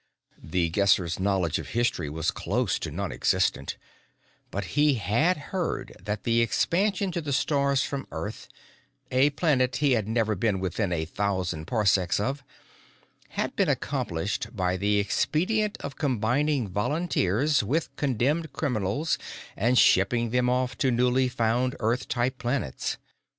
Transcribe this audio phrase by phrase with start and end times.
[0.41, 3.77] The Guesser's knowledge of history was close to nonexistent,
[4.49, 8.47] but he had heard that the expansion to the stars from Earth
[9.11, 12.43] a planet he had never been within a thousand parsecs of
[13.37, 19.19] had been accomplished by the expedient of combining volunteers with condemned criminals
[19.55, 22.97] and shipping them off to newly found Earth type planets.